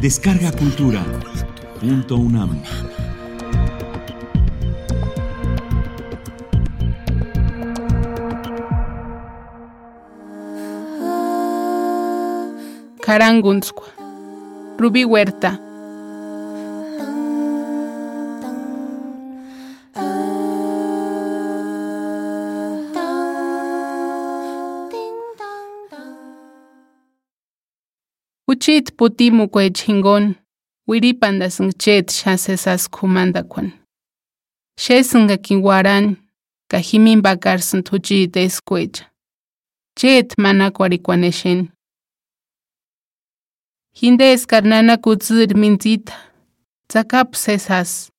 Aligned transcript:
Descarga 0.00 0.52
Cultura. 0.52 1.04
Punto 1.80 2.14
UNAM. 2.14 2.62
Carangunzcua. 13.00 13.88
Rubí 14.78 15.04
Huerta. 15.04 15.67
Uchit 28.58 28.92
putimu 28.96 29.48
kwe 29.48 29.70
chingon. 29.70 30.34
Wiripanda 30.88 31.48
chet 31.78 32.10
shasesas 32.10 32.88
kumandakwan. 32.90 33.70
Shesunga 34.78 35.36
kiwaran. 35.36 36.16
Kajimin 36.70 37.22
bakar 37.22 37.60
tuchit 37.60 38.36
escuecha. 38.36 39.04
Chet 39.96 40.34
manakwarikwaneshen. 40.38 41.68
Hindes 43.94 44.46
karnana 44.46 44.96
kutsir 44.96 45.54
mintzita. 45.56 46.14
Tsakap 46.88 47.36
sesas. 47.36 48.10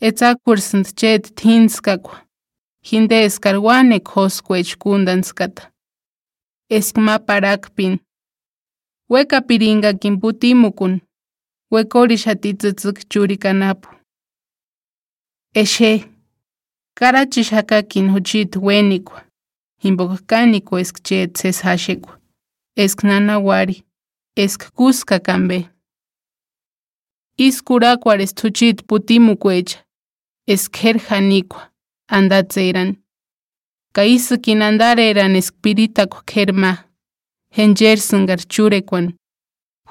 Etzakursant 0.00 0.94
chet 0.94 1.34
tinskakwa. 1.34 2.20
Hindes 2.82 3.40
karwane 3.40 4.00
koskwech 4.00 4.76
kundanskata. 4.76 5.72
Eskma 6.70 7.18
parakpin. 7.18 7.98
Weka 9.10 9.40
pirinqa 9.40 9.92
quinputimukun 9.92 11.00
wecorisha 11.70 12.34
titzitzíc 12.34 13.08
churikanapu. 13.08 13.88
Exe 15.54 16.04
karachichakakin 16.94 18.08
juchit 18.12 18.56
wenikua 18.56 19.24
impoqhcanicua 19.82 20.80
esque 20.80 21.14
yet 21.14 21.36
seshaxecua 21.36 22.20
esque 22.76 23.06
nanauari 23.06 23.84
esque 24.36 24.70
cusca 24.76 25.18
canbe. 25.18 25.68
Iscuracuares 27.36 28.34
tuchit 28.34 28.86
putimucuecha 28.86 29.78
esque 30.46 30.80
jerjanicua 30.82 31.72
andatzeran. 32.08 32.96
Ca 33.92 34.04
isiquin 34.04 34.62
andareran 34.62 35.36
esque 35.36 35.58
piritacua 35.62 36.22
qherma. 36.22 36.89
Henjersungar 37.52 38.38
churekwan. 38.48 39.16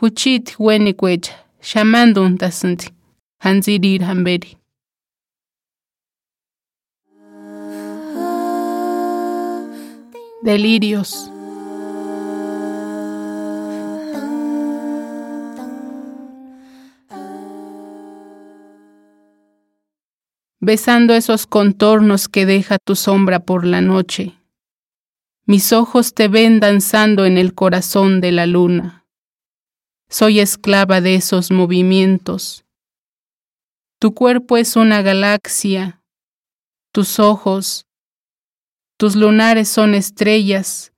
Huchit 0.00 0.56
wenikwecha. 0.58 1.32
Shamandun 1.60 2.38
tasunti. 2.38 2.88
Hanzirir. 3.40 4.02
Delirios. 10.44 11.30
besando 20.60 21.14
esos 21.14 21.46
contornos 21.46 22.28
que 22.28 22.44
deja 22.44 22.76
tu 22.78 22.94
sombra 22.94 23.40
por 23.40 23.64
la 23.64 23.80
noche. 23.80 24.37
Mis 25.48 25.72
ojos 25.72 26.12
te 26.12 26.28
ven 26.28 26.60
danzando 26.60 27.24
en 27.24 27.38
el 27.38 27.54
corazón 27.54 28.20
de 28.20 28.32
la 28.32 28.44
luna. 28.44 29.06
Soy 30.10 30.40
esclava 30.40 31.00
de 31.00 31.14
esos 31.14 31.50
movimientos. 31.50 32.66
Tu 33.98 34.12
cuerpo 34.12 34.58
es 34.58 34.76
una 34.76 35.00
galaxia, 35.00 36.02
tus 36.92 37.18
ojos, 37.18 37.86
tus 38.98 39.16
lunares 39.16 39.70
son 39.70 39.94
estrellas. 39.94 40.92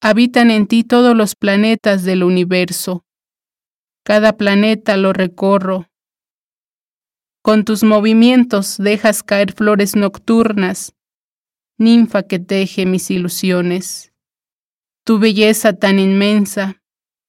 Habitan 0.00 0.50
en 0.50 0.66
ti 0.66 0.82
todos 0.82 1.14
los 1.14 1.34
planetas 1.34 2.04
del 2.04 2.24
universo. 2.24 3.04
Cada 4.02 4.32
planeta 4.32 4.96
lo 4.96 5.12
recorro 5.12 5.92
con 7.42 7.64
tus 7.64 7.82
movimientos 7.82 8.76
dejas 8.78 9.24
caer 9.24 9.52
flores 9.52 9.96
nocturnas, 9.96 10.94
ninfa 11.78 12.22
que 12.22 12.38
teje 12.38 12.86
mis 12.86 13.10
ilusiones. 13.10 14.12
Tu 15.04 15.18
belleza 15.18 15.72
tan 15.72 15.98
inmensa, 15.98 16.82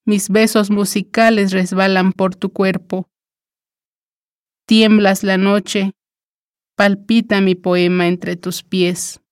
mis 0.06 0.30
besos 0.30 0.70
musicales 0.70 1.52
resbalan 1.52 2.12
por 2.14 2.36
tu 2.36 2.52
cuerpo. 2.52 3.10
Tiemblas 4.68 5.24
la 5.24 5.38
noche, 5.38 5.94
palpita 6.76 7.42
mi 7.42 7.56
poema 7.56 8.08
entre 8.08 8.36
tus 8.36 8.64
pies. 8.64 9.23